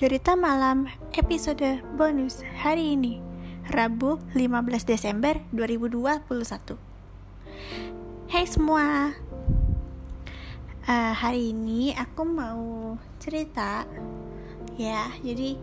[0.00, 3.20] Cerita malam episode bonus hari ini
[3.68, 6.24] Rabu 15 Desember 2021
[8.32, 9.12] Hai semua.
[10.88, 13.84] Uh, Hari ini aku mau cerita.
[14.80, 15.60] Ya jadi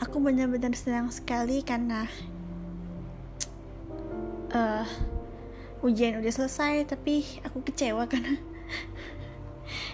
[0.00, 2.08] Aku benar-benar senang sekali karena
[4.56, 4.88] uh,
[5.84, 8.40] Ujian udah selesai tapi aku kecewa karena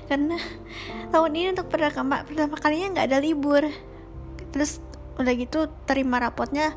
[0.06, 0.36] karena
[1.12, 3.64] tahun ini untuk pertama pertama kalinya nggak ada libur.
[4.52, 4.82] Terus
[5.20, 6.74] udah gitu terima rapotnya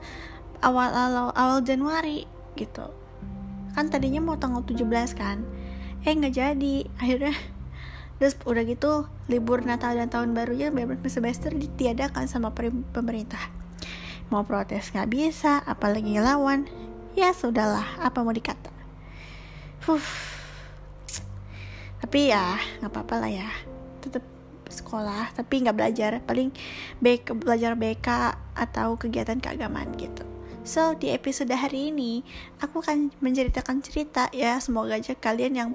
[0.60, 2.28] awal awal awal Januari
[2.60, 2.92] gitu.
[3.76, 4.86] Kan tadinya mau tanggal 17
[5.16, 5.44] kan.
[6.04, 6.76] Eh nggak jadi.
[7.00, 7.36] Akhirnya
[8.16, 12.56] terus udah gitu libur Natal dan tahun barunya beberapa semester ditiadakan sama
[12.96, 13.42] pemerintah.
[14.32, 16.68] Mau protes nggak bisa apalagi ngelawan.
[17.16, 18.72] Ya sudahlah apa mau dikata.
[19.88, 20.35] Huh
[22.02, 23.50] tapi ya nggak apa-apa lah ya.
[24.02, 24.24] Tetap
[24.70, 26.12] sekolah tapi nggak belajar.
[26.26, 26.50] Paling
[27.00, 28.08] BK, belajar BK
[28.56, 30.26] atau kegiatan keagamaan gitu.
[30.66, 32.26] So di episode hari ini
[32.58, 34.58] aku akan menceritakan cerita ya.
[34.58, 35.70] Semoga aja kalian yang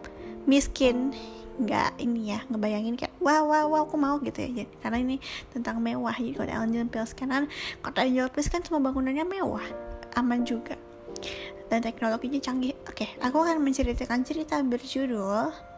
[0.51, 1.15] miskin
[1.61, 4.67] nggak ini ya ngebayangin kayak wow wow wow aku mau gitu ya.
[4.83, 5.23] Karena ini
[5.55, 6.19] tentang mewah.
[6.19, 7.47] Jadi kalau Angel Pills kanan
[7.87, 9.63] kota Angel Pills kan semua bangunannya mewah
[10.19, 10.75] aman juga.
[11.71, 12.75] Dan teknologinya canggih.
[12.91, 15.70] Oke aku akan menceritakan cerita berjudul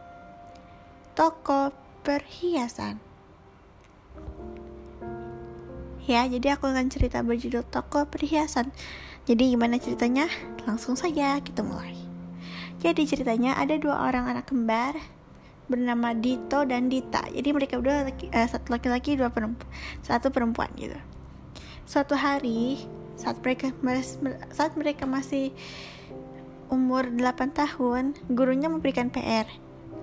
[1.13, 1.69] toko
[2.01, 2.97] perhiasan.
[6.03, 8.75] Ya, jadi aku akan cerita berjudul toko perhiasan.
[9.23, 10.27] Jadi gimana ceritanya?
[10.67, 11.95] Langsung saja kita mulai.
[12.83, 14.99] Jadi ceritanya ada dua orang anak kembar
[15.71, 17.23] bernama Dito dan Dita.
[17.31, 19.69] Jadi mereka berdua laki, eh, satu laki-laki dua perempuan,
[20.03, 20.99] satu perempuan gitu.
[21.87, 22.83] Suatu hari
[23.15, 23.71] saat mereka
[24.51, 25.55] saat mereka masih
[26.67, 29.47] umur 8 tahun, gurunya memberikan PR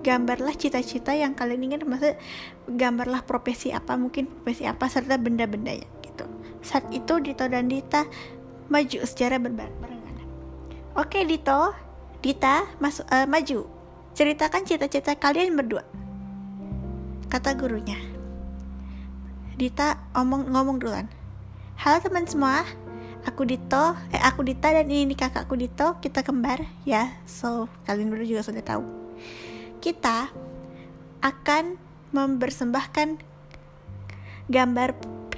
[0.01, 2.17] gambarlah cita-cita yang kalian ingin maksud
[2.65, 6.25] gambarlah profesi apa mungkin profesi apa serta benda-bendanya gitu.
[6.65, 8.09] Saat itu Dito dan Dita
[8.67, 10.25] maju secara berbarengan.
[10.97, 11.73] Oke Dito
[12.21, 13.69] Dita masuk uh, maju.
[14.11, 15.85] Ceritakan cita-cita kalian berdua
[17.31, 17.95] kata gurunya.
[19.55, 21.07] Dita omong ngomong duluan.
[21.79, 22.65] Halo teman semua
[23.23, 26.65] aku Dito eh aku Dita dan ini kakakku Dito kita kembar.
[26.83, 29.00] Ya so kalian berdua juga sudah tahu
[29.81, 30.29] kita
[31.25, 31.75] akan
[32.13, 33.17] mempersembahkan
[34.47, 34.89] gambar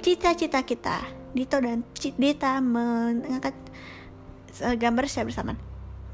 [0.04, 1.00] cita-cita kita.
[1.34, 3.56] Dito dan Dita mengangkat
[4.62, 5.58] eh, gambar saya bersama.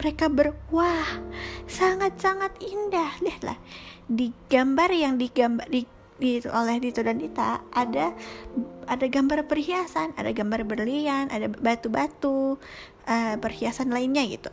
[0.01, 1.21] Mereka ber, wah,
[1.69, 3.21] sangat-sangat indah.
[3.21, 3.61] Lihatlah,
[4.09, 5.85] di gambar yang digambar di,
[6.17, 8.17] di oleh Dito dan Dita ada
[8.89, 12.57] ada gambar perhiasan, ada gambar berlian, ada batu-batu,
[13.05, 14.49] uh, perhiasan lainnya gitu.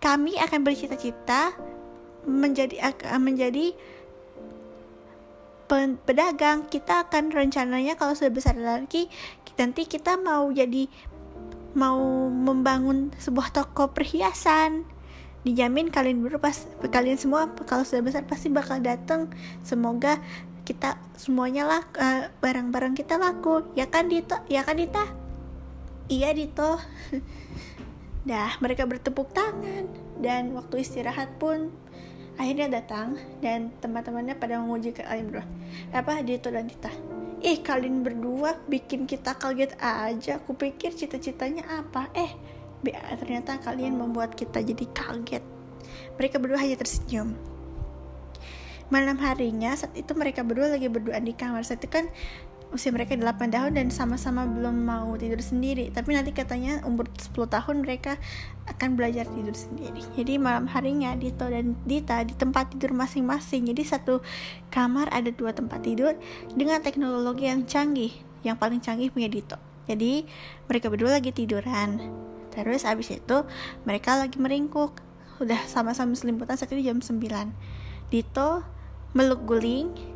[0.00, 1.52] Kami akan bercita-cita
[2.24, 3.76] menjadi akan menjadi
[6.04, 9.08] pedagang kita akan rencananya kalau sudah besar lagi
[9.54, 10.90] nanti kita mau jadi
[11.74, 14.86] mau membangun sebuah toko perhiasan.
[15.44, 16.56] Dijamin kalian berdua pas
[16.88, 19.28] kalian semua kalau sudah besar pasti bakal datang
[19.60, 20.16] semoga
[20.64, 23.66] kita semuanya lah uh, barang-barang kita laku.
[23.76, 24.40] Ya kan Dito?
[24.48, 25.04] Ya kan Dita?
[26.08, 26.80] Iya Dito.
[28.28, 29.84] Dah mereka bertepuk tangan
[30.24, 31.68] dan waktu istirahat pun
[32.36, 35.46] akhirnya datang dan teman-temannya pada menguji ke kalian berdua.
[35.94, 36.20] Apa?
[36.20, 37.14] Dito dan Tita
[37.44, 40.40] ih kalian berdua bikin kita kaget aja.
[40.40, 42.08] Aku pikir cita-citanya apa?
[42.16, 42.32] Eh
[43.20, 45.44] ternyata kalian membuat kita jadi kaget.
[46.16, 47.36] Mereka berdua hanya tersenyum.
[48.88, 51.68] Malam harinya saat itu mereka berdua lagi berdua di kamar.
[51.68, 52.08] Saat itu kan
[52.74, 55.94] usia mereka 8 tahun dan sama-sama belum mau tidur sendiri.
[55.94, 58.18] Tapi nanti katanya umur 10 tahun mereka
[58.66, 60.02] akan belajar tidur sendiri.
[60.18, 63.70] Jadi malam harinya Dito dan Dita di tempat tidur masing-masing.
[63.70, 64.18] Jadi satu
[64.74, 66.18] kamar ada dua tempat tidur
[66.50, 68.10] dengan teknologi yang canggih
[68.42, 69.56] yang paling canggih punya Dito.
[69.86, 70.26] Jadi
[70.66, 72.02] mereka berdua lagi tiduran.
[72.50, 73.46] Terus abis itu
[73.86, 74.98] mereka lagi meringkuk.
[75.38, 77.18] Udah sama-sama selimutan itu jam 9
[78.10, 78.62] Dito
[79.14, 80.13] meluk guling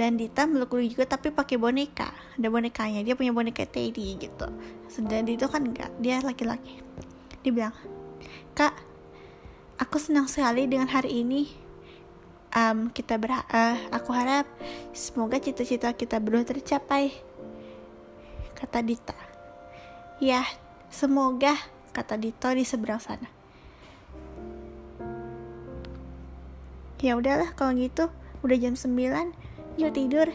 [0.00, 2.08] dan Dita melukuri juga tapi pakai boneka.
[2.40, 4.48] Ada bonekanya dia punya boneka Teddy gitu.
[4.88, 6.80] Sedang itu kan enggak dia laki-laki.
[7.44, 7.76] Dia bilang
[8.56, 8.72] kak
[9.76, 11.52] aku senang sekali dengan hari ini.
[12.50, 14.48] Um, kita ber uh, aku harap
[14.90, 17.12] semoga cita-cita kita berdua tercapai
[18.56, 19.14] kata Dita.
[20.16, 20.48] Ya
[20.88, 21.60] semoga
[21.92, 23.28] kata Dito di seberang sana.
[27.04, 28.08] Ya udahlah kalau gitu
[28.40, 30.28] udah jam 9 yuk tidur.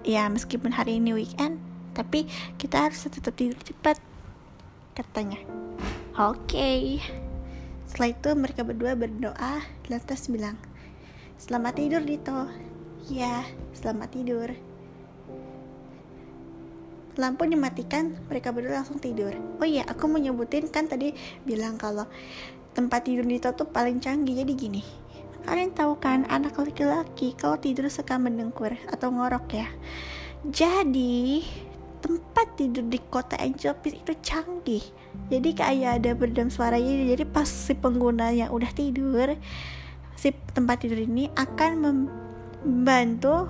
[0.00, 1.60] Ya meskipun hari ini weekend
[1.92, 2.24] tapi
[2.56, 4.00] kita harus tetap tidur cepat
[4.96, 5.38] katanya.
[6.16, 6.56] Oke.
[6.56, 6.82] Okay.
[7.90, 10.54] setelah itu mereka berdua berdoa lantas bilang
[11.42, 12.46] selamat tidur Dito.
[13.10, 13.42] Ya
[13.74, 14.48] selamat tidur.
[17.18, 19.34] Lampu dimatikan mereka berdua langsung tidur.
[19.58, 22.06] Oh iya aku mau nyebutin kan tadi bilang kalau
[22.72, 25.09] tempat tidur Dito tuh paling canggih jadi gini
[25.44, 29.68] kalian tahu kan anak laki-laki kalau tidur suka mendengkur atau ngorok ya.
[30.46, 31.44] Jadi
[32.00, 34.84] tempat tidur di kota Angel Beach itu canggih.
[35.28, 39.36] Jadi kayak ada berdam suaranya jadi pas si pengguna yang udah tidur
[40.16, 43.48] si tempat tidur ini akan membantu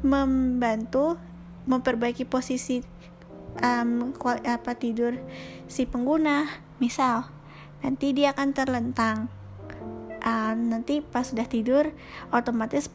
[0.00, 1.16] membantu
[1.68, 2.80] memperbaiki posisi
[3.60, 5.20] um, apa tidur
[5.68, 6.48] si pengguna.
[6.80, 7.28] Misal
[7.84, 9.39] nanti dia akan terlentang
[10.24, 11.90] um, nanti pas sudah tidur
[12.30, 12.88] otomatis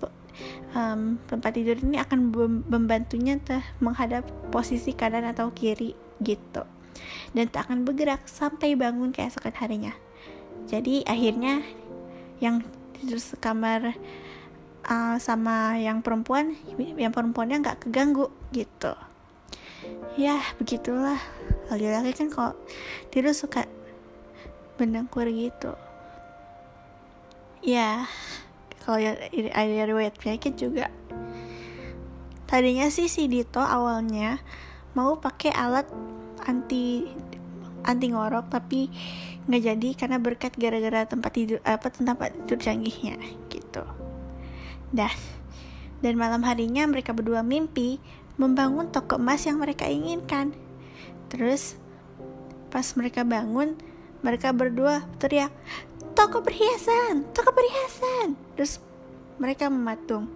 [0.75, 2.31] um, tempat tidur ini akan
[2.67, 6.63] membantunya teh menghadap posisi kanan atau kiri gitu.
[7.35, 9.93] Dan tak akan bergerak sampai bangun keesokan harinya.
[10.65, 11.61] Jadi akhirnya
[12.39, 12.63] yang
[12.95, 13.95] tidur sekamar
[14.87, 18.95] uh, sama yang perempuan yang perempuannya nggak keganggu gitu.
[20.15, 21.19] Ya begitulah.
[21.69, 22.53] Laki-laki kan kok
[23.11, 23.67] tidur suka
[24.75, 25.84] bendangkur gitu
[27.65, 28.05] ya
[28.85, 30.93] kalau ada riwayat penyakit juga.
[32.45, 34.37] Tadinya sih si Dito awalnya
[34.93, 35.89] mau pakai alat
[36.45, 37.09] anti
[37.81, 38.93] anti ngorok tapi
[39.49, 43.17] nggak jadi karena berkat gara-gara tempat tidur apa tempat tidur canggihnya
[43.49, 43.81] gitu.
[44.93, 45.11] Dah.
[46.05, 47.97] Dan malam harinya mereka berdua mimpi
[48.37, 50.53] membangun toko emas yang mereka inginkan.
[51.33, 51.81] Terus
[52.69, 53.73] pas mereka bangun
[54.21, 55.49] mereka berdua teriak
[56.15, 58.39] toko perhiasan, toko perhiasan.
[58.55, 58.79] Terus
[59.37, 60.31] mereka mematung,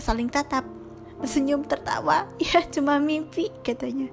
[0.00, 0.64] saling tatap,
[1.22, 2.26] senyum tertawa.
[2.40, 4.08] Ya cuma mimpi katanya.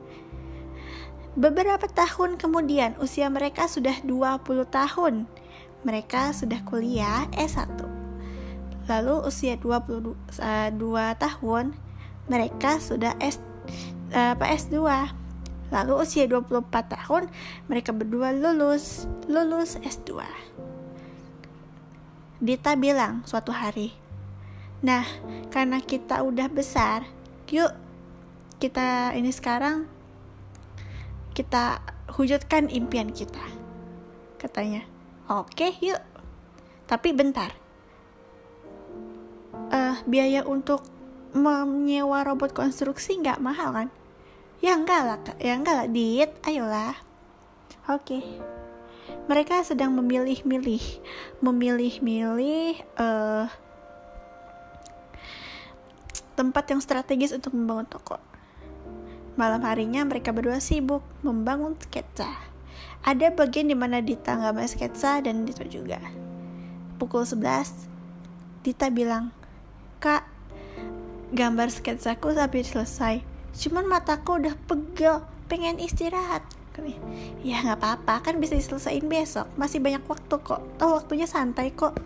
[1.38, 5.30] Beberapa tahun kemudian usia mereka sudah 20 tahun.
[5.86, 7.70] Mereka sudah kuliah S1.
[8.90, 11.78] Lalu usia 22 uh, tahun
[12.28, 13.40] mereka sudah S
[14.12, 14.76] uh, S2
[15.68, 17.28] Lalu usia 24 tahun,
[17.68, 20.24] mereka berdua lulus, lulus S2.
[22.38, 23.92] Dita bilang suatu hari,
[24.78, 25.10] Nah,
[25.50, 27.02] karena kita udah besar,
[27.50, 27.74] yuk
[28.62, 29.90] kita ini sekarang
[31.34, 31.82] kita
[32.14, 33.42] wujudkan impian kita.
[34.38, 34.86] Katanya,
[35.26, 35.98] oke yuk.
[36.86, 37.52] Tapi bentar,
[39.74, 40.86] uh, biaya untuk
[41.34, 43.90] menyewa robot konstruksi nggak mahal kan?
[44.58, 46.98] Ya enggak lah, ya enggak lah, Dit, ayolah.
[47.94, 48.26] Oke.
[49.30, 50.82] Mereka sedang memilih-milih,
[51.46, 53.46] memilih-milih uh,
[56.34, 58.18] tempat yang strategis untuk membangun toko.
[59.38, 62.26] Malam harinya mereka berdua sibuk membangun sketsa.
[63.06, 66.02] Ada bagian di mana Dita nggak main sketsa dan Dita juga.
[66.98, 67.46] Pukul 11,
[68.66, 69.30] Dita bilang,
[70.02, 70.26] Kak,
[71.30, 76.46] gambar sketsaku sampai selesai cuman mataku udah pegel pengen istirahat.
[77.42, 79.50] Ya nggak apa-apa kan bisa diselesaikan besok.
[79.58, 80.62] Masih banyak waktu kok.
[80.78, 81.98] Toh waktunya santai kok.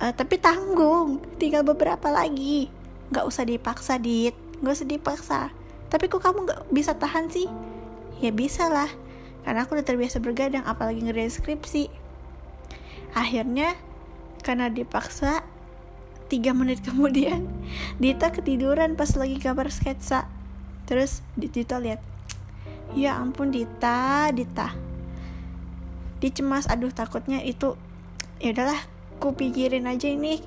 [0.00, 2.66] Uh, tapi tanggung tinggal beberapa lagi.
[3.14, 4.34] Nggak usah dipaksa dit.
[4.58, 5.40] Nggak usah dipaksa.
[5.86, 7.46] Tapi kok kamu nggak bisa tahan sih?
[8.18, 8.90] Ya bisa lah.
[9.46, 11.86] Karena aku udah terbiasa bergadang apalagi ngerjain skripsi.
[13.14, 13.78] Akhirnya
[14.42, 15.46] karena dipaksa
[16.30, 17.50] Tiga menit kemudian
[17.98, 20.30] Dita ketiduran pas lagi gambar sketsa.
[20.86, 21.98] Terus Dita lihat
[22.94, 24.70] Ya ampun Dita Dita.
[26.22, 27.74] Dicemas aduh takutnya itu
[28.38, 28.78] ya udahlah
[29.18, 30.38] ku pikirin aja ini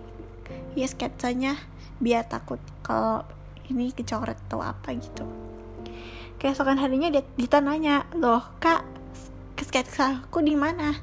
[0.73, 1.59] ya sketsanya
[2.01, 3.21] biar takut kalau
[3.67, 5.27] ini kecoret atau apa gitu.
[6.39, 8.87] Keesokan harinya Dita nanya loh kak
[9.59, 10.95] sketsa aku di mana?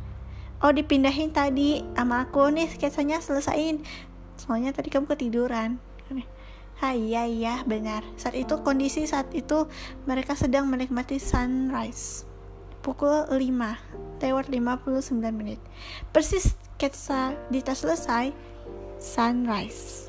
[0.60, 2.52] Oh dipindahin tadi sama aku.
[2.52, 3.80] Nih sketsanya selesain
[4.40, 5.76] soalnya tadi kamu ketiduran
[6.80, 8.00] Hai, iya, iya, benar.
[8.16, 9.68] Saat itu kondisi saat itu
[10.08, 12.24] mereka sedang menikmati sunrise.
[12.80, 13.36] Pukul 5,
[14.24, 15.60] lewat 59 menit.
[16.08, 18.32] Persis sketsa Dita selesai,
[18.96, 20.08] sunrise.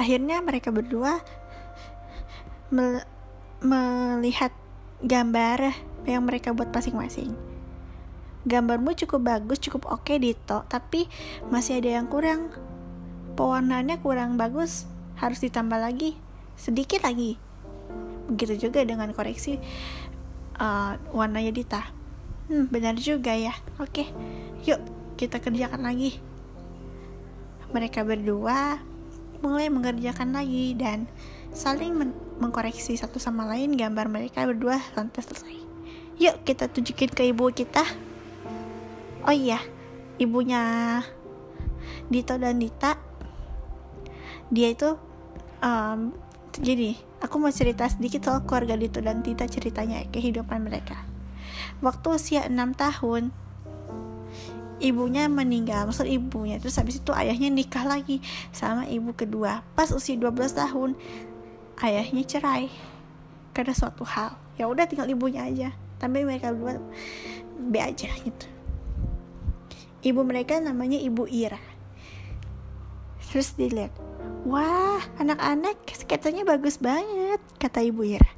[0.00, 1.20] Akhirnya mereka berdua
[2.72, 3.04] me
[3.60, 4.56] melihat
[5.04, 5.76] gambar
[6.08, 7.53] yang mereka buat masing-masing
[8.44, 11.08] gambarmu cukup bagus cukup oke okay, Dito tapi
[11.48, 12.52] masih ada yang kurang.
[13.34, 14.86] Pewarnaannya kurang bagus
[15.18, 16.14] harus ditambah lagi
[16.54, 17.40] sedikit lagi.
[18.30, 19.58] Begitu juga dengan koreksi
[20.60, 21.82] uh, warnanya Dita.
[22.48, 23.56] Hmm benar juga ya.
[23.80, 24.08] Oke okay.
[24.68, 24.80] yuk
[25.16, 26.20] kita kerjakan lagi.
[27.74, 28.78] Mereka berdua
[29.42, 31.10] mulai mengerjakan lagi dan
[31.52, 35.58] saling men mengkoreksi satu sama lain gambar mereka berdua lantas selesai.
[36.22, 37.82] Yuk kita tunjukin ke ibu kita
[39.24, 39.60] oh iya
[40.20, 41.00] ibunya
[42.08, 42.96] Dito dan Dita
[44.52, 44.96] dia itu
[45.64, 46.12] um,
[46.54, 51.02] Jadi, aku mau cerita sedikit soal keluarga Dito dan Tita ceritanya kehidupan mereka.
[51.82, 53.34] Waktu usia 6 tahun,
[54.78, 56.62] ibunya meninggal, maksud ibunya.
[56.62, 58.22] Terus habis itu ayahnya nikah lagi
[58.54, 59.66] sama ibu kedua.
[59.74, 60.94] Pas usia 12 tahun,
[61.82, 62.70] ayahnya cerai
[63.50, 64.38] karena suatu hal.
[64.54, 65.74] Ya udah tinggal ibunya aja.
[65.98, 66.78] Tapi mereka berdua
[67.58, 68.46] B aja gitu.
[70.04, 71.56] Ibu mereka namanya Ibu Ira.
[73.24, 73.90] Terus dilihat,
[74.44, 78.30] wah anak-anak skatenya bagus banget, kata Ibu Ira.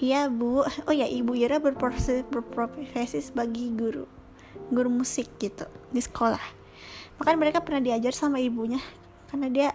[0.00, 4.08] Iya bu, oh ya Ibu Ira berprofesi, berprofesi sebagai guru,
[4.72, 6.40] guru musik gitu di sekolah.
[7.20, 8.80] Makanya mereka pernah diajar sama ibunya,
[9.28, 9.68] karena dia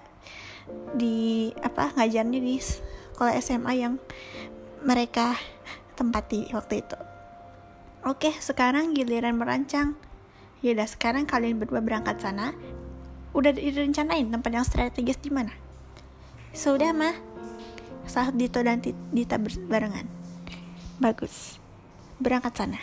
[0.97, 4.01] di apa ngajarnya di sekolah SMA yang
[4.81, 5.37] mereka
[5.93, 6.97] tempati waktu itu.
[8.03, 9.93] Oke, sekarang giliran merancang
[10.63, 12.55] Yaudah sekarang kalian berdua berangkat sana.
[13.35, 15.51] Udah direncanain tempat yang strategis di mana?
[16.55, 17.11] Sudah mah.
[18.07, 18.79] Sahut Dito dan
[19.11, 19.35] Dita
[19.67, 20.07] barengan.
[21.03, 21.59] Bagus.
[22.23, 22.79] Berangkat sana.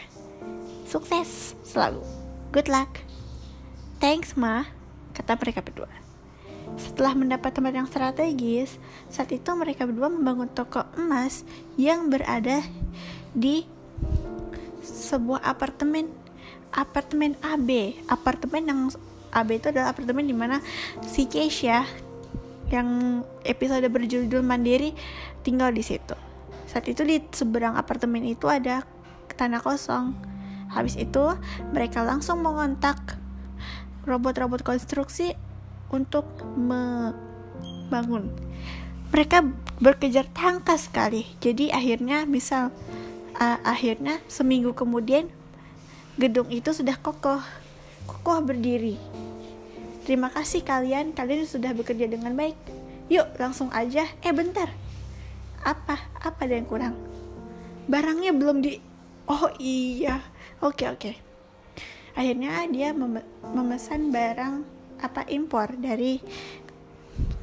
[0.84, 2.04] Sukses selalu.
[2.52, 3.00] Good luck.
[3.96, 4.68] Thanks ma,
[5.16, 5.88] kata mereka berdua.
[6.76, 8.76] Setelah mendapat tempat yang strategis,
[9.08, 11.48] saat itu mereka berdua membangun toko emas
[11.80, 12.60] yang berada
[13.32, 13.64] di
[14.84, 16.19] sebuah apartemen
[16.70, 18.80] apartemen AB apartemen yang
[19.30, 20.58] AB itu adalah apartemen di mana
[21.06, 21.86] si Keisha
[22.70, 24.94] yang episode berjudul Mandiri
[25.42, 26.14] tinggal di situ.
[26.70, 28.86] Saat itu di seberang apartemen itu ada
[29.34, 30.14] tanah kosong.
[30.70, 31.34] Habis itu
[31.74, 33.18] mereka langsung mengontak
[34.06, 35.34] robot-robot konstruksi
[35.90, 36.22] untuk
[36.54, 38.30] membangun.
[39.10, 39.42] Mereka
[39.82, 41.26] berkejar tangkas sekali.
[41.42, 42.70] Jadi akhirnya misal
[43.34, 45.26] uh, akhirnya seminggu kemudian
[46.20, 47.40] gedung itu sudah kokoh,
[48.04, 49.00] kokoh berdiri.
[50.04, 52.56] Terima kasih kalian, kalian sudah bekerja dengan baik.
[53.08, 54.04] Yuk, langsung aja.
[54.20, 54.68] Eh, bentar.
[55.64, 55.96] Apa?
[56.20, 56.94] Apa ada yang kurang?
[57.88, 58.76] Barangnya belum di...
[59.24, 60.20] Oh iya.
[60.60, 61.16] Oke, oke.
[62.12, 63.22] Akhirnya dia mem
[63.54, 64.66] memesan barang
[65.00, 66.20] apa impor dari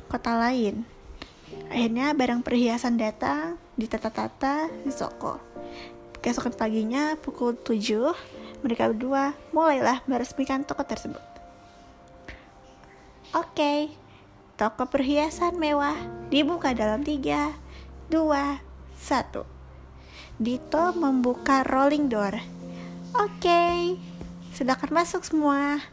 [0.06, 0.86] kota lain.
[1.72, 5.40] Akhirnya barang perhiasan datang, ditata-tata di toko.
[6.20, 8.12] Keesokan paginya pukul 7
[8.62, 11.22] mereka berdua mulailah meresmikan toko tersebut.
[13.36, 13.80] Oke, okay,
[14.56, 15.98] toko perhiasan mewah
[16.32, 17.54] dibuka dalam 3,
[18.10, 20.42] 2, 1.
[20.42, 22.40] Dito membuka rolling door.
[23.18, 23.78] Oke, okay,
[24.56, 25.84] silakan masuk semua.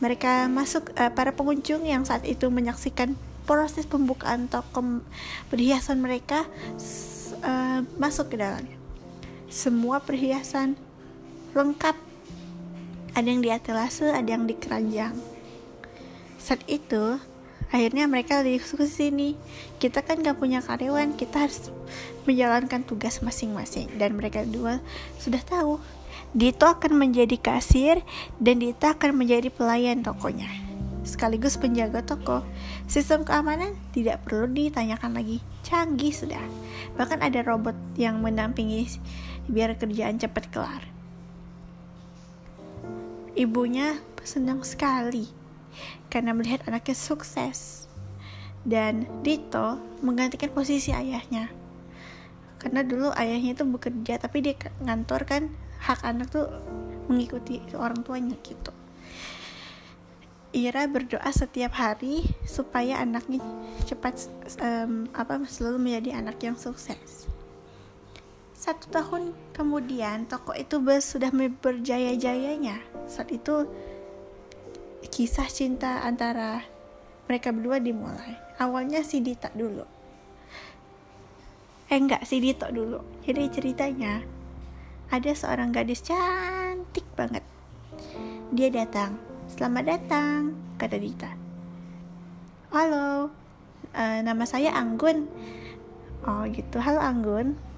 [0.00, 3.12] Mereka masuk, uh, para pengunjung yang saat itu menyaksikan
[3.44, 5.04] proses pembukaan toko
[5.52, 6.48] perhiasan mereka
[7.44, 8.80] uh, masuk ke dalamnya.
[9.50, 10.78] Semua perhiasan
[11.50, 11.96] lengkap.
[13.10, 15.18] Ada yang di atelase ada yang di keranjang.
[16.38, 17.18] Saat itu
[17.74, 19.34] akhirnya mereka diskusi nih.
[19.82, 21.74] Kita kan gak punya karyawan kita harus
[22.24, 23.90] menjalankan tugas masing-masing.
[23.98, 24.78] Dan mereka dua
[25.18, 25.82] sudah tahu
[26.30, 28.06] Dito akan menjadi kasir
[28.38, 30.46] dan Dita akan menjadi pelayan tokonya.
[31.02, 32.46] Sekaligus penjaga toko.
[32.86, 35.42] Sistem keamanan tidak perlu ditanyakan lagi.
[35.66, 36.42] Canggih sudah.
[36.94, 38.86] Bahkan ada robot yang mendampingi
[39.50, 40.99] biar kerjaan cepat kelar
[43.40, 45.24] Ibunya senang sekali
[46.12, 47.88] karena melihat anaknya sukses.
[48.60, 51.48] Dan Dito menggantikan posisi ayahnya.
[52.60, 55.48] Karena dulu ayahnya itu bekerja tapi dia ngantor kan
[55.80, 56.52] hak anak tuh
[57.08, 58.76] mengikuti orang tuanya gitu.
[60.52, 63.40] Ira berdoa setiap hari supaya anaknya
[63.88, 64.28] cepat
[64.60, 67.29] um, apa selalu menjadi anak yang sukses.
[68.60, 72.76] Satu tahun kemudian, toko itu sudah berjaya-jayanya.
[73.08, 73.64] Saat itu,
[75.08, 76.68] kisah cinta antara
[77.24, 78.36] mereka berdua dimulai.
[78.60, 79.80] Awalnya si Dita dulu.
[81.88, 83.00] Eh enggak, si Dito dulu.
[83.24, 84.20] Jadi ceritanya,
[85.08, 87.40] ada seorang gadis cantik banget.
[88.52, 89.16] Dia datang.
[89.48, 91.32] Selamat datang, kata Dita.
[92.76, 93.32] Halo,
[93.96, 95.32] uh, nama saya Anggun.
[96.28, 97.69] Oh gitu, halo Anggun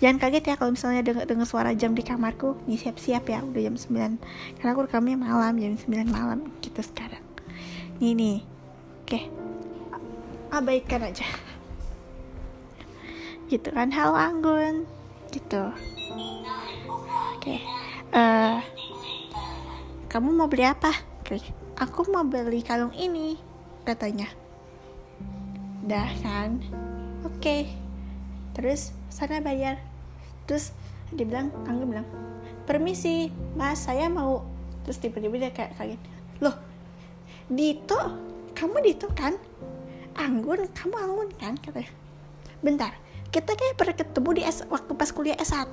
[0.00, 2.58] jangan kaget ya kalau misalnya dengar dengar suara jam di kamarku.
[2.66, 6.94] Nih siap-siap ya udah jam 9 karena aku rekamnya malam jam 9 malam kita gitu
[6.94, 7.24] sekarang.
[7.98, 8.38] Nih nih.
[9.02, 9.20] Oke.
[10.52, 11.26] Abaikan aja.
[13.50, 13.90] Gitu kan.
[13.90, 14.86] Halo Anggun.
[15.32, 15.62] Gitu.
[17.36, 17.56] Oke.
[18.12, 18.60] Uh,
[20.12, 20.92] kamu mau beli apa?
[21.80, 23.40] Aku mau beli kalung ini
[23.88, 24.28] katanya.
[25.82, 26.60] Dah kan?
[27.24, 27.40] Oke.
[27.40, 27.81] okay
[28.52, 29.80] terus sana bayar.
[30.48, 30.72] Terus
[31.12, 32.06] dia bilang Angga bilang
[32.64, 33.28] permisi
[33.58, 34.44] mas saya mau.
[34.82, 36.00] Terus tiba-tiba dia kayak kaget
[36.42, 36.56] loh
[37.46, 37.98] Dito?
[38.52, 39.38] Kamu Dito kan?
[40.18, 40.66] Anggun?
[40.74, 41.54] Kamu Anggun kan?
[41.58, 41.92] katanya.
[42.62, 42.92] Bentar
[43.32, 45.72] kita kayak pernah ketemu di S waktu pas kuliah S1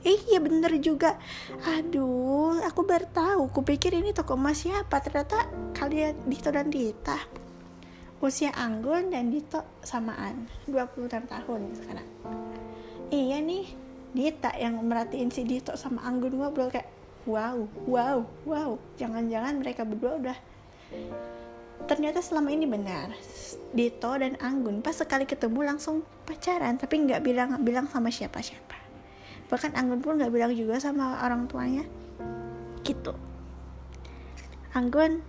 [0.00, 1.16] eh iya bener juga.
[1.64, 5.00] Aduh aku baru tahu kupikir ini toko emas siapa.
[5.00, 7.16] Ternyata kalian Dito dan Dita
[8.20, 12.08] usia Anggun dan Dito samaan 26 tahun sekarang.
[13.08, 13.64] Iya nih
[14.12, 16.92] Dita yang merhatiin si Dito sama Anggun ngobrol kayak
[17.24, 20.38] wow wow wow jangan-jangan mereka berdua udah
[21.88, 23.16] ternyata selama ini benar.
[23.72, 28.76] Dito dan Anggun pas sekali ketemu langsung pacaran tapi nggak bilang bilang sama siapa-siapa.
[29.48, 31.88] Bahkan Anggun pun nggak bilang juga sama orang tuanya.
[32.84, 33.16] Gitu.
[34.76, 35.24] Anggun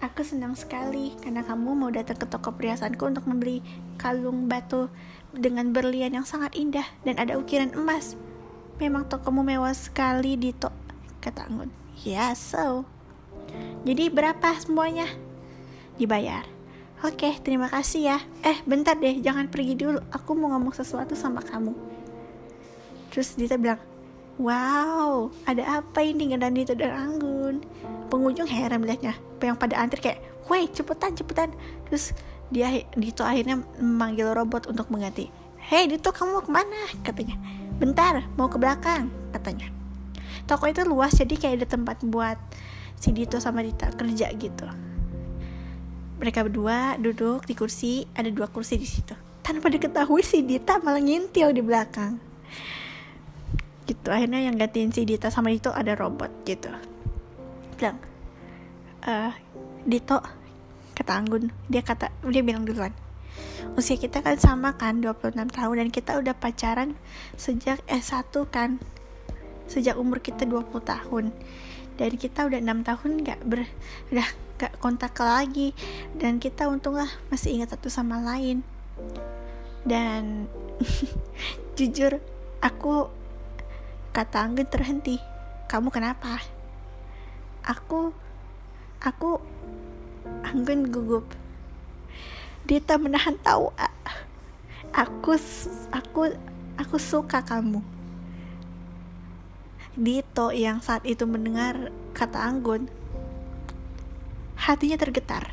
[0.00, 3.60] Aku senang sekali karena kamu mau datang ke toko perhiasanku untuk membeli
[4.00, 4.88] kalung batu
[5.36, 8.16] dengan berlian yang sangat indah dan ada ukiran emas.
[8.80, 10.72] Memang tokomu mewah sekali, Dito,
[11.20, 11.68] kata Anggun.
[12.00, 12.88] Ya, yeah, so.
[13.84, 15.04] Jadi berapa semuanya?
[16.00, 16.48] Dibayar.
[17.04, 18.18] Oke, terima kasih ya.
[18.40, 20.00] Eh, bentar deh, jangan pergi dulu.
[20.16, 21.76] Aku mau ngomong sesuatu sama kamu.
[23.12, 23.84] Terus Dita bilang,
[24.40, 27.60] Wow, ada apa ini dengan Dito dan Anggun?
[28.08, 29.12] Pengunjung heran melihatnya.
[29.36, 31.52] Yang pada antri kayak woi cepetan cepetan.
[31.84, 32.16] Terus
[32.48, 35.28] dia Dito akhirnya memanggil robot untuk mengganti.
[35.60, 36.80] Hei Dito kamu mau ke mana?
[37.04, 37.36] katanya.
[37.76, 39.68] Bentar mau ke belakang katanya.
[40.48, 42.40] Toko itu luas jadi kayak ada tempat buat
[42.96, 44.64] si Dito sama Dita kerja gitu.
[46.16, 49.12] Mereka berdua duduk di kursi ada dua kursi di situ.
[49.44, 52.30] Tanpa diketahui si Dita malah ngintil di belakang
[53.90, 54.14] gitu.
[54.14, 56.70] Akhirnya yang gantiin si Dita sama Dito ada robot gitu.
[57.74, 57.98] Bilang
[59.02, 59.34] uh,
[59.82, 60.22] Dito
[60.94, 62.92] kata Anggun dia kata dia bilang duluan
[63.72, 66.92] usia kita kan sama kan 26 tahun dan kita udah pacaran
[67.40, 68.76] sejak S1 kan
[69.70, 71.30] sejak umur kita 20 tahun.
[71.94, 73.70] Dan kita udah enam tahun nggak ber
[74.10, 74.28] udah
[74.58, 75.70] nggak kontak lagi.
[76.18, 78.66] Dan kita untunglah masih ingat satu sama lain.
[79.86, 80.50] Dan
[81.78, 82.18] jujur
[82.58, 83.06] aku
[84.10, 85.16] kata Anggun terhenti
[85.70, 86.42] kamu kenapa
[87.62, 88.10] aku
[89.00, 89.40] Aku
[90.44, 91.24] Anggun gugup.
[92.68, 93.72] Dita menahan tawa.
[94.92, 95.32] Aku
[95.88, 96.20] aku
[96.76, 97.80] aku suka kamu.
[99.96, 102.92] Dito yang saat itu mendengar kata Anggun,
[104.60, 105.48] hatinya tergetar.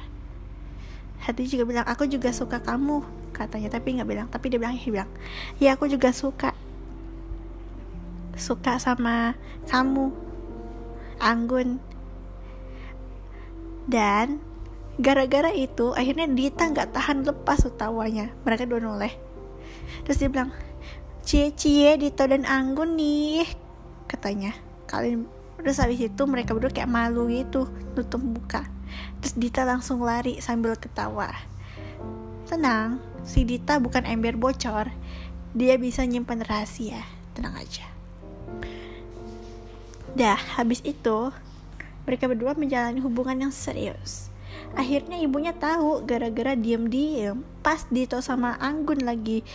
[1.23, 3.71] Hati juga bilang, aku juga suka kamu, katanya.
[3.71, 5.11] Tapi nggak bilang, tapi dia bilang, dia bilang,
[5.55, 6.51] ya aku juga suka.
[8.38, 9.34] Suka sama
[9.65, 10.13] kamu,
[11.17, 11.82] Anggun.
[13.89, 14.38] Dan
[15.02, 19.10] gara-gara itu akhirnya Dita nggak tahan lepas utawanya mereka dua noleh.
[20.06, 20.54] Terus dia bilang
[21.26, 23.50] cie cie Dito dan Anggun nih
[24.06, 24.54] katanya.
[24.86, 25.26] Kalian
[25.58, 27.65] terus habis itu mereka berdua kayak malu gitu
[27.97, 28.69] tutup muka.
[29.26, 31.34] Terus Dita langsung lari sambil ketawa.
[32.45, 34.93] Tenang si Dita bukan ember bocor.
[35.58, 37.02] Dia bisa nyimpan rahasia.
[37.34, 37.96] Tenang aja
[40.17, 41.30] dah habis itu
[42.10, 44.34] mereka berdua menjalani hubungan yang serius.
[44.73, 49.45] Akhirnya ibunya tahu gara-gara diem-diem pas Dito sama Anggun lagi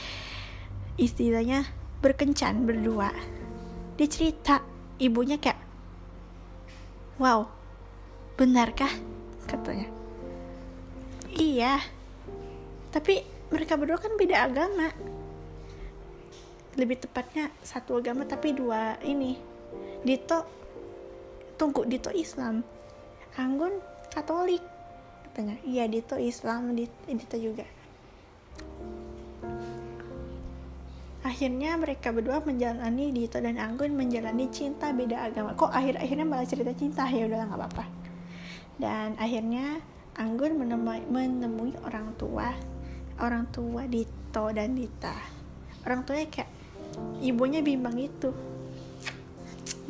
[0.94, 1.66] istilahnya
[1.98, 3.10] berkencan berdua.
[3.98, 4.62] Dia cerita
[5.02, 5.58] ibunya kayak
[7.20, 7.50] Wow,
[8.40, 8.90] benarkah?
[9.44, 9.86] Katanya.
[11.32, 11.82] Iya,
[12.88, 13.20] tapi
[13.52, 14.88] mereka berdua kan beda agama.
[16.74, 19.51] Lebih tepatnya satu agama tapi dua ini.
[20.02, 20.44] Dito
[21.56, 22.64] tunggu Dito Islam.
[23.38, 23.78] Anggun
[24.12, 24.60] Katolik.
[25.30, 27.64] Katanya iya Dito Islam Dito juga.
[31.22, 35.54] Akhirnya mereka berdua menjalani Dito dan Anggun menjalani cinta beda agama.
[35.54, 37.06] Kok akhir-akhirnya malah cerita cinta?
[37.08, 37.84] Ya udahlah nggak apa-apa.
[38.76, 39.80] Dan akhirnya
[40.12, 42.52] Anggun menemui, menemui orang tua
[43.22, 45.14] orang tua Dito dan Dita.
[45.86, 46.50] Orang tuanya kayak
[47.22, 48.34] ibunya bimbang itu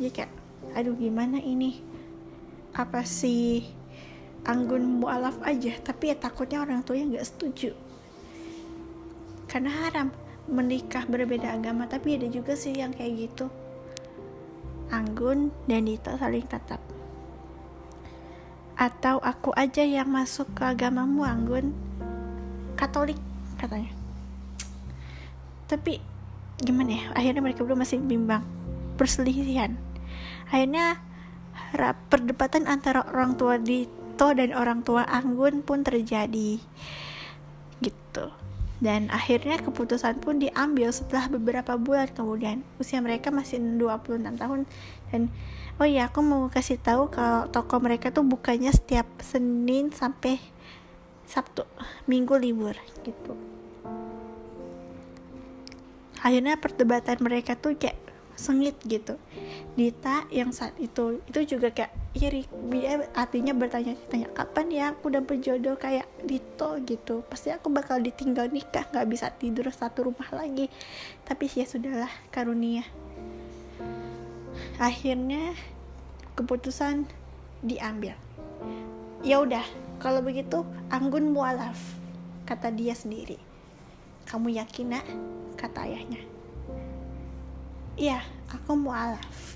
[0.03, 0.31] dia kayak
[0.75, 1.79] aduh gimana ini?
[2.75, 3.63] Apa sih
[4.43, 5.79] anggun mualaf aja?
[5.79, 7.71] Tapi ya takutnya orang tua yang nggak setuju.
[9.47, 10.11] Karena haram
[10.51, 11.87] menikah berbeda agama.
[11.87, 13.47] Tapi ada juga sih yang kayak gitu.
[14.91, 16.83] Anggun dan Dita saling tetap
[18.73, 21.71] atau aku aja yang masuk ke agamamu Anggun?
[22.73, 23.15] Katolik
[23.55, 23.93] katanya.
[25.69, 26.01] Tapi
[26.59, 28.43] gimana ya akhirnya mereka berdua masih bimbang
[28.99, 29.77] perselisihan
[30.49, 30.99] akhirnya
[32.09, 36.61] perdebatan antara orang tua Dito dan orang tua Anggun pun terjadi.
[37.81, 38.25] Gitu.
[38.83, 42.67] Dan akhirnya keputusan pun diambil setelah beberapa bulan kemudian.
[42.77, 44.67] Usia mereka masih 26 tahun.
[45.09, 45.31] Dan
[45.79, 50.37] oh iya aku mau kasih tahu kalau toko mereka tuh bukannya setiap Senin sampai
[51.23, 51.63] Sabtu
[52.05, 53.33] Minggu libur gitu.
[56.23, 57.99] Akhirnya perdebatan mereka tuh kayak
[58.35, 59.17] sengit gitu.
[59.77, 65.09] Dita yang saat itu itu juga kayak iri dia artinya bertanya tanya kapan ya aku
[65.09, 67.21] udah berjodoh kayak Dito gitu.
[67.29, 70.69] Pasti aku bakal ditinggal nikah nggak bisa tidur satu rumah lagi.
[71.25, 72.85] Tapi ya sudahlah karunia.
[74.77, 75.53] Akhirnya
[76.33, 77.05] keputusan
[77.61, 78.17] diambil.
[79.23, 79.63] Ya udah
[80.03, 81.79] kalau begitu Anggun mualaf
[82.43, 83.39] kata dia sendiri.
[84.27, 85.05] Kamu yakin nak?
[85.57, 86.32] Kata ayahnya
[87.97, 89.53] iya aku mualaf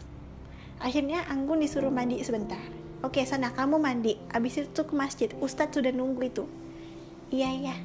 [0.78, 2.62] akhirnya Anggun disuruh mandi sebentar.
[3.06, 4.17] Oke sana kamu mandi.
[4.34, 5.30] Abis itu ke masjid.
[5.38, 6.45] Ustadz sudah nunggu itu.
[7.30, 7.76] Iya iya.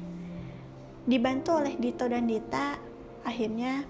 [1.05, 2.77] Dibantu oleh Dito dan Dita.
[3.25, 3.85] Akhirnya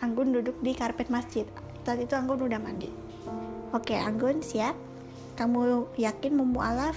[0.00, 1.44] Anggun duduk di karpet masjid.
[1.84, 2.88] Saat itu Anggun udah mandi.
[3.76, 4.76] Oke Anggun siap.
[5.36, 6.96] Kamu yakin mau mualaf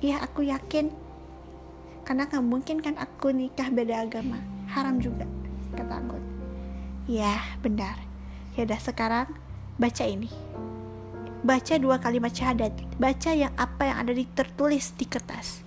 [0.00, 0.88] iya aku yakin.
[2.08, 4.40] Karena nggak mungkin kan aku nikah beda agama.
[4.72, 5.28] Haram juga
[5.76, 6.39] kata Anggun
[7.06, 7.96] ya benar.
[8.58, 9.28] Ya udah sekarang
[9.80, 10.28] baca ini.
[11.40, 12.74] Baca dua kalimat syahadat.
[13.00, 15.64] Baca yang apa yang ada di tertulis di kertas.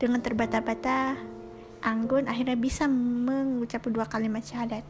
[0.00, 1.30] Dengan terbata-bata
[1.82, 4.86] Anggun akhirnya bisa mengucap dua kalimat syahadat.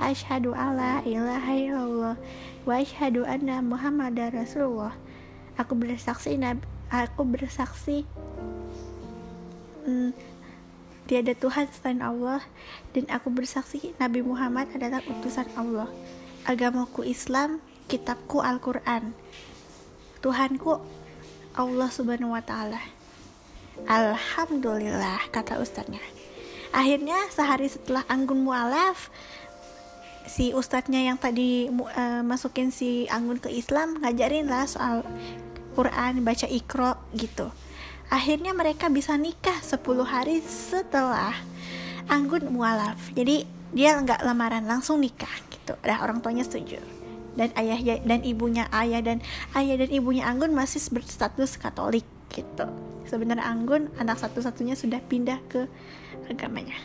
[0.00, 2.16] Asyhadu alla ilaha illallah
[2.64, 4.96] wa asyhadu anna Muhammadar Rasulullah.
[5.60, 6.32] Aku bersaksi
[6.88, 8.08] aku bersaksi
[9.84, 10.16] hmm,
[11.06, 12.42] tiada Tuhan selain Allah
[12.94, 15.90] dan aku bersaksi Nabi Muhammad adalah utusan Allah.
[16.42, 19.14] Agamaku Islam, kitabku Al-Qur'an.
[20.22, 20.78] Tuhanku
[21.54, 22.80] Allah Subhanahu wa taala.
[23.86, 26.02] Alhamdulillah kata ustadznya.
[26.72, 29.12] Akhirnya sehari setelah Anggun mualaf,
[30.26, 35.02] si ustadznya yang tadi uh, masukin si Anggun ke Islam ngajarin lah soal
[35.74, 37.50] Quran baca ikro gitu
[38.12, 41.32] akhirnya mereka bisa nikah 10 hari setelah
[42.12, 42.98] Anggun mualaf.
[43.16, 45.72] Jadi dia nggak lamaran langsung nikah gitu.
[45.80, 46.76] Ada orang tuanya setuju.
[47.32, 49.24] Dan ayah dan ibunya ayah dan
[49.56, 52.68] ayah dan ibunya Anggun masih berstatus Katolik gitu.
[53.08, 55.64] Sebenarnya Anggun anak satu-satunya sudah pindah ke
[56.28, 56.76] agamanya.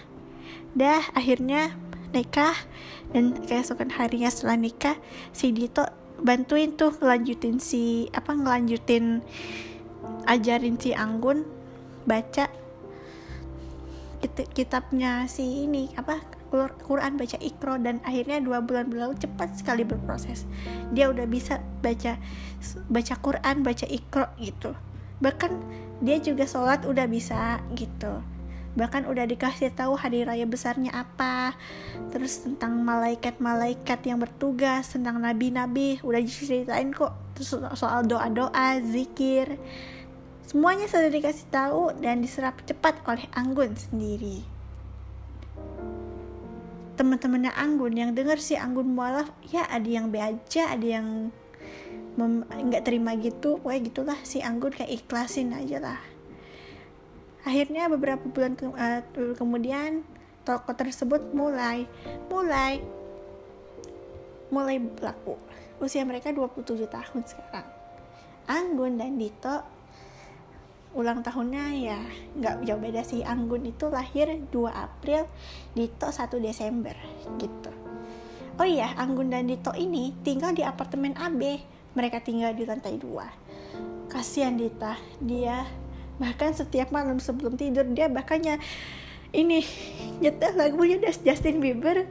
[0.71, 1.75] Dah akhirnya
[2.15, 2.55] nikah.
[3.11, 4.95] Dan keesokan harinya setelah nikah
[5.31, 5.87] si Dito
[6.19, 9.23] bantuin tuh ngelanjutin si apa ngelanjutin
[10.27, 11.47] ajarin si Anggun
[12.03, 12.51] baca
[14.53, 16.19] kitabnya si ini apa
[16.87, 20.47] Quran baca ikro dan akhirnya dua bulan berlalu cepat sekali berproses.
[20.95, 22.15] Dia udah bisa baca
[22.87, 24.71] baca Quran baca ikro gitu.
[25.19, 25.51] Bahkan
[25.99, 28.23] dia juga sholat udah bisa gitu.
[28.77, 31.57] Bahkan udah dikasih tahu hari raya besarnya apa
[32.13, 35.99] terus tentang malaikat-malaikat yang bertugas tentang nabi-nabi.
[35.99, 39.59] Udah diceritain kok terus soal doa-doa zikir
[40.47, 44.47] semuanya sudah dikasih tahu dan diserap cepat oleh Anggun sendiri.
[46.95, 51.35] Teman-temannya Anggun yang denger si Anggun mualaf ya ada yang be aja ada yang
[52.17, 53.59] nggak terima gitu.
[53.59, 55.99] Pokoknya gitulah si Anggun kayak ikhlasin aja lah.
[57.43, 59.03] Akhirnya beberapa bulan ke, uh,
[59.35, 60.07] kemudian
[60.47, 61.83] toko tersebut mulai
[62.31, 62.79] mulai
[64.47, 65.35] mulai berlaku.
[65.83, 67.67] Usia mereka 27 tahun sekarang.
[68.47, 69.76] Anggun dan Dito
[70.95, 71.99] ulang tahunnya ya
[72.37, 73.25] nggak jauh beda sih.
[73.25, 75.27] Anggun itu lahir 2 April
[75.75, 76.95] Dito 1 Desember
[77.41, 77.71] gitu.
[78.57, 81.41] Oh iya Anggun dan Dito ini tinggal di apartemen AB
[81.97, 85.67] mereka tinggal di lantai 2 kasihan Dita dia
[86.17, 88.57] bahkan setiap malam sebelum tidur dia bahkannya
[89.35, 89.61] ini
[90.23, 92.07] nyetel lagunya Justin Bieber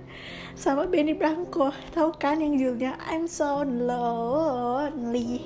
[0.53, 1.73] sama Benny Blanco.
[1.97, 5.43] Tahu kan yang judulnya I'm so lonely?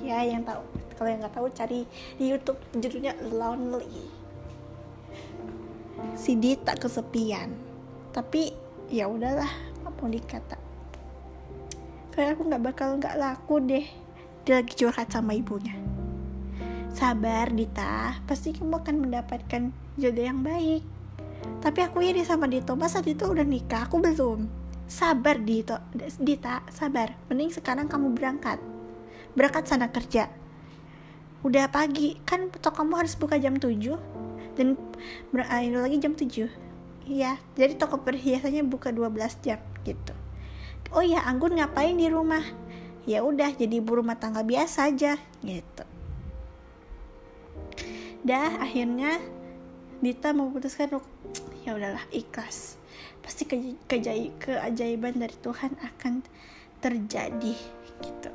[0.00, 0.64] Ya yang tahu
[0.96, 1.80] kalau yang nggak tahu cari
[2.16, 4.04] di YouTube judulnya Lonely
[6.16, 7.52] si Dita kesepian
[8.12, 8.52] tapi
[8.88, 9.48] ya udahlah
[9.84, 10.58] apa mau dikata
[12.16, 13.86] kayak aku nggak bakal nggak laku deh
[14.48, 15.76] dia lagi curhat sama ibunya
[16.96, 19.68] Sabar Dita, pasti kamu akan mendapatkan
[20.00, 20.80] jodoh yang baik.
[21.60, 24.48] Tapi aku iri sama Dito, masa Dito udah nikah, aku belum.
[24.88, 25.76] Sabar Dito,
[26.16, 27.12] Dita, sabar.
[27.28, 28.56] Mending sekarang kamu berangkat.
[29.36, 30.32] Berangkat sana kerja.
[31.46, 33.78] Udah pagi, kan toko kamu harus buka jam 7
[34.58, 34.74] dan
[35.30, 36.50] berakhir lagi jam 7.
[37.06, 40.14] Iya, jadi toko perhiasannya buka 12 jam gitu.
[40.90, 42.42] Oh ya, Anggun ngapain di rumah?
[43.06, 45.14] Ya udah jadi ibu rumah tangga biasa aja
[45.46, 45.86] gitu
[48.26, 49.22] dah akhirnya
[50.02, 50.98] Dita memutuskan
[51.62, 52.74] ya udahlah ikhlas
[53.22, 56.26] pasti ke keajaiban dari Tuhan akan
[56.82, 57.54] terjadi
[58.02, 58.30] gitu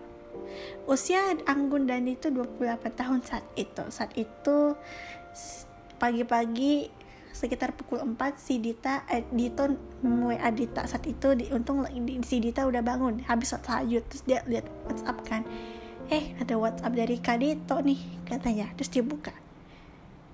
[0.85, 3.83] usia Anggun dan itu 28 tahun saat itu.
[3.89, 4.75] Saat itu
[6.01, 6.89] pagi-pagi
[7.31, 9.65] sekitar pukul 4 si Dita eh, Dito
[10.03, 11.87] WA Dita saat itu di, untung
[12.27, 14.03] si Dita udah bangun habis tahajud.
[14.11, 15.41] Terus dia lihat WhatsApp kan.
[16.11, 18.67] Eh ada WhatsApp dari Kak Dito nih katanya.
[18.75, 19.33] Terus dia buka.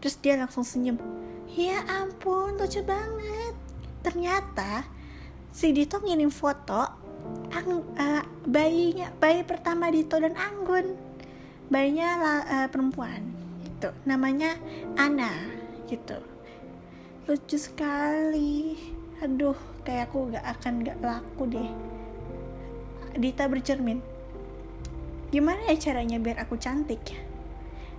[0.02, 0.98] Terus dia langsung senyum.
[1.54, 3.54] Ya ampun lucu banget.
[4.02, 4.90] Ternyata
[5.54, 7.07] si Dito ngirim foto
[7.52, 10.96] ang, uh, bayinya bayi pertama Dito dan Anggun.
[11.68, 12.10] Bayinya
[12.48, 13.36] uh, perempuan
[13.66, 14.56] itu namanya
[14.96, 15.32] Ana
[15.86, 16.18] gitu.
[17.28, 18.80] Lucu sekali.
[19.20, 21.72] Aduh kayak aku gak akan gak laku deh.
[23.18, 24.00] Dita bercermin
[25.28, 27.20] gimana ya caranya biar aku cantik ya?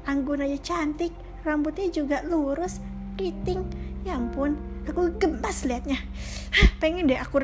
[0.09, 1.13] Anggun aja cantik
[1.45, 2.81] rambutnya juga lurus
[3.21, 3.69] keriting.
[4.07, 4.57] Ya ampun
[4.89, 6.01] aku gemas liatnya.
[6.81, 7.43] Pengen deh aku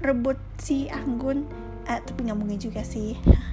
[0.00, 1.44] rebut si Anggun.
[1.88, 3.16] Eh, tapi nggak mungkin juga sih.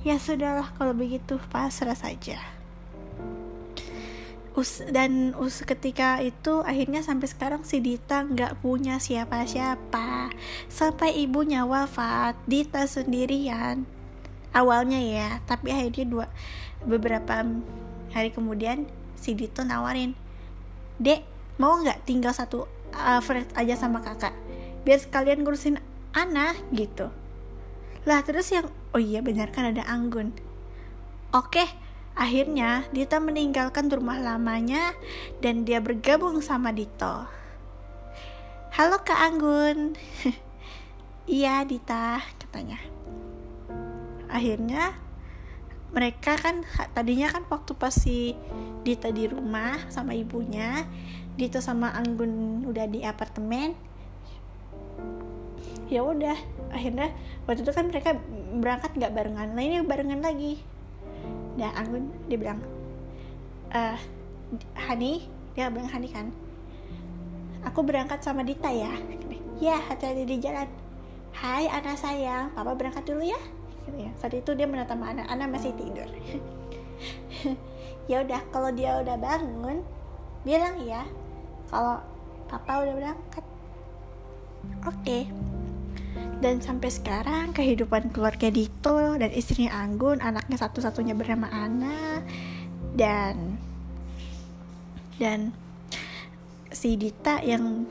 [0.00, 2.40] Ya sudahlah kalau begitu pasrah saja.
[4.56, 10.32] Us dan us ketika itu akhirnya sampai sekarang si Dita nggak punya siapa-siapa.
[10.72, 13.84] Sampai ibunya wafat Dita sendirian.
[14.56, 16.26] Awalnya ya tapi akhirnya dua
[16.88, 17.44] beberapa
[18.16, 18.88] hari kemudian
[19.20, 20.16] si Dito nawarin
[20.96, 21.24] dek
[21.60, 22.64] mau nggak tinggal satu
[22.96, 24.32] uh, flat aja sama kakak
[24.86, 25.78] biar sekalian ngurusin
[26.12, 27.12] anak gitu
[28.08, 30.32] lah terus yang oh iya benar kan ada Anggun
[31.36, 31.90] oke
[32.20, 34.92] Akhirnya, Dita meninggalkan rumah lamanya
[35.40, 37.24] dan dia bergabung sama Dito.
[38.76, 39.96] Halo Kak Anggun.
[41.24, 42.76] iya, Dita, katanya.
[44.28, 44.94] Akhirnya
[45.96, 46.62] mereka kan
[46.94, 48.36] tadinya kan waktu pas si
[48.84, 50.84] Dita di rumah sama ibunya,
[51.40, 53.72] Dito sama Anggun udah di apartemen.
[55.90, 56.38] Ya udah,
[56.70, 57.10] akhirnya
[57.50, 58.14] waktu itu kan mereka
[58.62, 60.62] berangkat nggak barengan, nah ini barengan lagi.
[61.58, 62.62] Dan Anggun dia bilang
[63.74, 63.98] eh
[64.78, 65.26] Hani
[65.58, 66.30] dia bilang Hani kan
[67.66, 68.94] aku berangkat sama Dita ya.
[69.58, 70.70] Ya hati-hati di jalan.
[71.34, 73.40] Hai anak sayang papa berangkat dulu ya.
[73.90, 74.10] Gitu ya.
[74.14, 76.06] saat itu dia menatap anak anak masih tidur.
[78.10, 79.86] Ya udah kalau dia udah bangun
[80.42, 81.06] bilang ya
[81.70, 82.02] kalau
[82.50, 83.44] papa udah berangkat.
[84.82, 85.30] Oke
[86.40, 92.24] dan sampai sekarang kehidupan keluarga Dito dan istrinya Anggun anaknya satu-satunya bernama Ana.
[92.96, 93.60] Dan
[95.20, 95.52] dan
[96.72, 97.84] si Dita yang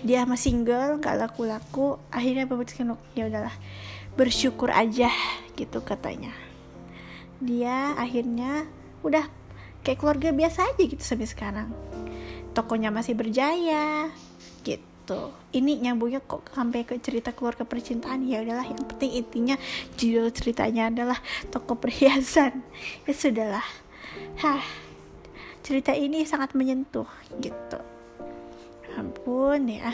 [0.00, 3.52] dia masih single gak laku-laku akhirnya memutuskan ya udahlah
[4.16, 5.12] bersyukur aja
[5.60, 6.32] gitu katanya.
[7.44, 8.64] Dia akhirnya
[9.04, 9.28] udah
[9.84, 11.68] kayak keluarga biasa aja gitu sampai sekarang.
[12.56, 14.08] Tokonya masih berjaya
[14.64, 15.28] gitu gitu.
[15.52, 18.24] Ini nyambungnya kok sampai ke cerita keluarga percintaan.
[18.24, 19.56] Ya udahlah yang penting intinya
[20.00, 21.20] judul ceritanya adalah
[21.52, 22.64] toko perhiasan.
[23.04, 23.66] Ya sudahlah.
[24.40, 24.64] Hah
[25.60, 27.78] cerita ini sangat menyentuh gitu.
[28.96, 29.92] Ampun ya.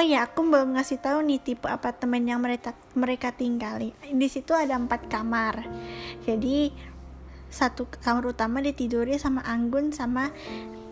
[0.00, 3.92] Oh ya, aku mau ngasih tahu nih tipe apartemen yang mereka mereka tinggali.
[4.00, 5.68] Di situ ada empat kamar.
[6.24, 6.72] Jadi
[7.52, 10.32] satu kamar utama ditiduri sama Anggun sama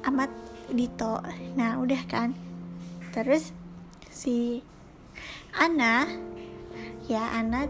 [0.05, 0.29] Amat
[0.69, 1.21] Dito.
[1.57, 2.37] Nah udah kan?
[3.13, 3.57] Terus
[4.13, 4.61] si
[5.57, 6.05] Ana
[7.09, 7.67] ya Ana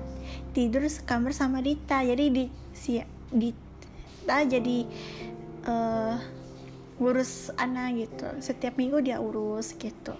[0.50, 2.02] tidur sekamar sama Dita.
[2.02, 2.98] Jadi di si
[3.30, 4.78] Dita jadi
[5.66, 6.16] uh,
[6.98, 8.26] urus Ana gitu.
[8.42, 10.18] Setiap minggu dia urus gitu.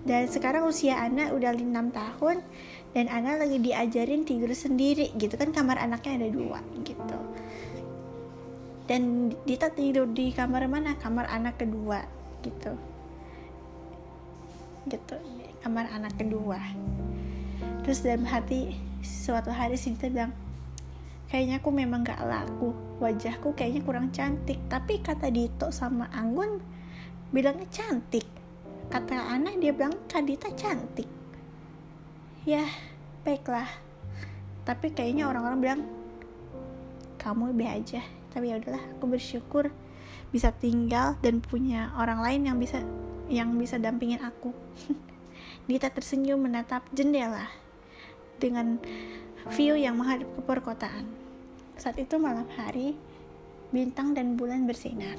[0.00, 2.40] Dan sekarang usia Ana udah 6 tahun
[2.96, 5.34] dan Ana lagi diajarin tidur sendiri gitu.
[5.36, 7.29] Kan kamar anaknya ada dua gitu
[8.90, 10.98] dan Dita tidur di kamar mana?
[10.98, 12.02] Kamar anak kedua
[12.42, 12.74] gitu.
[14.90, 15.14] Gitu
[15.62, 16.58] kamar anak kedua.
[17.86, 20.34] Terus dalam hati suatu hari si Dita bilang
[21.30, 22.74] kayaknya aku memang gak laku.
[22.98, 24.58] Wajahku kayaknya kurang cantik.
[24.66, 26.58] Tapi kata Dito sama Anggun
[27.30, 28.26] bilangnya cantik.
[28.90, 31.06] Kata anak dia bilang Kak Dita cantik.
[32.42, 32.66] Ya
[33.22, 33.70] baiklah.
[34.66, 35.82] Tapi kayaknya orang-orang bilang
[37.22, 39.70] kamu lebih aja tapi ya udahlah aku bersyukur
[40.30, 42.78] bisa tinggal dan punya orang lain yang bisa
[43.30, 44.54] yang bisa dampingin aku.
[45.70, 47.46] Dita tersenyum menatap jendela
[48.42, 48.78] dengan
[49.54, 51.06] view yang menghadap ke perkotaan.
[51.78, 52.98] Saat itu malam hari
[53.70, 55.18] bintang dan bulan bersinar.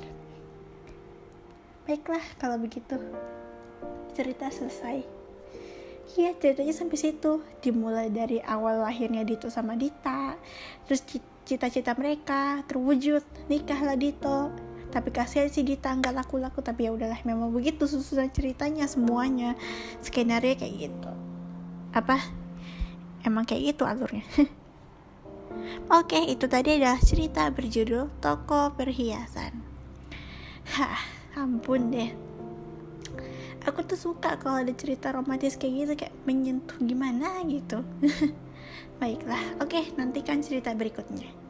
[1.88, 3.00] Baiklah kalau begitu.
[4.12, 5.08] Cerita selesai.
[6.19, 7.39] Iya ceritanya sampai situ.
[7.63, 10.36] Dimulai dari awal lahirnya Dito sama Dita
[10.84, 11.08] terus
[11.51, 13.19] cita-cita mereka terwujud
[13.51, 14.55] nikahlah Dito.
[14.87, 16.63] Tapi kasihan si Dita nggak laku-laku.
[16.63, 19.59] Tapi ya udahlah memang begitu susunan ceritanya semuanya.
[19.99, 21.11] Skenario kayak gitu.
[21.91, 22.23] Apa?
[23.27, 24.23] Emang kayak gitu alurnya.
[25.99, 29.59] Oke itu tadi adalah cerita berjudul toko perhiasan.
[30.71, 31.03] Hah
[31.35, 32.11] ampun deh.
[33.67, 37.83] Aku tuh suka kalau ada cerita romantis kayak gitu kayak menyentuh gimana gitu.
[39.01, 41.40] Baiklah oke nantikan cerita berikutnya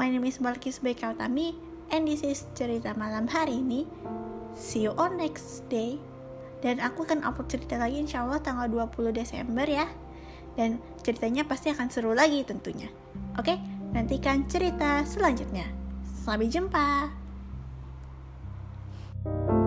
[0.00, 1.52] My name is Balkis Bekaltami
[1.92, 3.84] and this is cerita malam hari ini.
[4.56, 6.00] See you on next day.
[6.64, 9.84] Dan aku akan upload cerita lagi insya Allah tanggal 20 Desember ya.
[10.56, 12.88] Dan ceritanya pasti akan seru lagi tentunya.
[13.36, 13.60] Oke,
[13.92, 15.68] nantikan cerita selanjutnya.
[16.24, 17.12] Sampai jumpa.
[19.20, 19.59] thank you